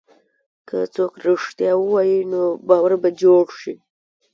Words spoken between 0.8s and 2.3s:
څوک رښتیا ووایي،